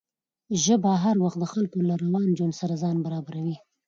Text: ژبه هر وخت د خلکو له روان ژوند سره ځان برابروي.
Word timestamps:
ژبه 0.63 0.91
هر 1.03 1.15
وخت 1.25 1.37
د 1.41 1.45
خلکو 1.53 1.77
له 1.89 1.93
روان 2.03 2.27
ژوند 2.37 2.53
سره 2.61 2.73
ځان 2.83 2.97
برابروي. 3.05 3.55